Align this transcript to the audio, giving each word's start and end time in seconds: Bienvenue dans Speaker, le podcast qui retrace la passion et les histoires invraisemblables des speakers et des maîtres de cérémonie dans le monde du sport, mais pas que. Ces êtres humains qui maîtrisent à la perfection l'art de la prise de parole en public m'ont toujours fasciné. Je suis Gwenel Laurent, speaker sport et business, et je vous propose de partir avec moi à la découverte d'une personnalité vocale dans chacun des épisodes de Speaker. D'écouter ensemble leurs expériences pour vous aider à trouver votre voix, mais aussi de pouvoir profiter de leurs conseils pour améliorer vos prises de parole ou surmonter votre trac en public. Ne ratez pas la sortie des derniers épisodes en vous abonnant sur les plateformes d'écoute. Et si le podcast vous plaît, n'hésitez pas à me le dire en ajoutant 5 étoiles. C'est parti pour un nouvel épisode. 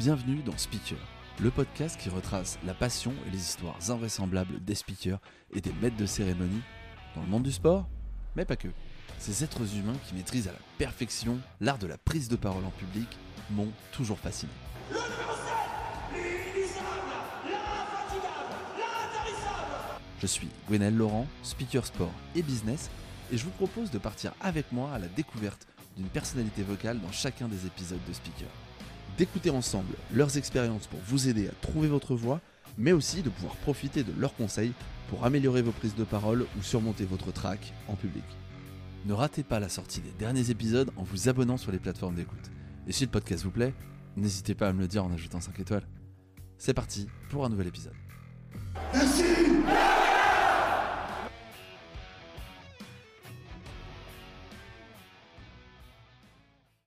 Bienvenue 0.00 0.40
dans 0.42 0.56
Speaker, 0.56 0.96
le 1.42 1.50
podcast 1.50 2.00
qui 2.00 2.08
retrace 2.08 2.58
la 2.64 2.72
passion 2.72 3.12
et 3.26 3.30
les 3.32 3.38
histoires 3.38 3.76
invraisemblables 3.90 4.64
des 4.64 4.74
speakers 4.74 5.20
et 5.52 5.60
des 5.60 5.74
maîtres 5.74 5.98
de 5.98 6.06
cérémonie 6.06 6.62
dans 7.14 7.20
le 7.20 7.26
monde 7.26 7.42
du 7.42 7.52
sport, 7.52 7.86
mais 8.34 8.46
pas 8.46 8.56
que. 8.56 8.68
Ces 9.18 9.44
êtres 9.44 9.76
humains 9.76 9.98
qui 10.06 10.14
maîtrisent 10.14 10.48
à 10.48 10.52
la 10.52 10.58
perfection 10.78 11.38
l'art 11.60 11.76
de 11.76 11.86
la 11.86 11.98
prise 11.98 12.30
de 12.30 12.36
parole 12.36 12.64
en 12.64 12.70
public 12.70 13.08
m'ont 13.50 13.68
toujours 13.92 14.18
fasciné. 14.18 14.50
Je 20.18 20.26
suis 20.26 20.48
Gwenel 20.66 20.96
Laurent, 20.96 21.26
speaker 21.42 21.84
sport 21.84 22.14
et 22.34 22.40
business, 22.40 22.88
et 23.30 23.36
je 23.36 23.44
vous 23.44 23.50
propose 23.50 23.90
de 23.90 23.98
partir 23.98 24.32
avec 24.40 24.72
moi 24.72 24.94
à 24.94 24.98
la 24.98 25.08
découverte 25.08 25.66
d'une 25.98 26.08
personnalité 26.08 26.62
vocale 26.62 26.98
dans 27.00 27.12
chacun 27.12 27.48
des 27.48 27.66
épisodes 27.66 28.00
de 28.08 28.14
Speaker. 28.14 28.48
D'écouter 29.20 29.50
ensemble 29.50 29.92
leurs 30.14 30.38
expériences 30.38 30.86
pour 30.86 30.98
vous 31.00 31.28
aider 31.28 31.46
à 31.46 31.52
trouver 31.60 31.88
votre 31.88 32.14
voix, 32.14 32.40
mais 32.78 32.92
aussi 32.92 33.20
de 33.20 33.28
pouvoir 33.28 33.54
profiter 33.56 34.02
de 34.02 34.18
leurs 34.18 34.34
conseils 34.34 34.72
pour 35.10 35.26
améliorer 35.26 35.60
vos 35.60 35.72
prises 35.72 35.94
de 35.94 36.04
parole 36.04 36.46
ou 36.58 36.62
surmonter 36.62 37.04
votre 37.04 37.30
trac 37.30 37.74
en 37.88 37.96
public. 37.96 38.24
Ne 39.04 39.12
ratez 39.12 39.42
pas 39.42 39.60
la 39.60 39.68
sortie 39.68 40.00
des 40.00 40.12
derniers 40.18 40.48
épisodes 40.48 40.90
en 40.96 41.02
vous 41.02 41.28
abonnant 41.28 41.58
sur 41.58 41.70
les 41.70 41.78
plateformes 41.78 42.14
d'écoute. 42.14 42.50
Et 42.86 42.92
si 42.92 43.04
le 43.04 43.10
podcast 43.10 43.44
vous 43.44 43.50
plaît, 43.50 43.74
n'hésitez 44.16 44.54
pas 44.54 44.68
à 44.68 44.72
me 44.72 44.80
le 44.80 44.88
dire 44.88 45.04
en 45.04 45.12
ajoutant 45.12 45.42
5 45.42 45.60
étoiles. 45.60 45.86
C'est 46.56 46.72
parti 46.72 47.06
pour 47.28 47.44
un 47.44 47.50
nouvel 47.50 47.66
épisode. 47.66 47.92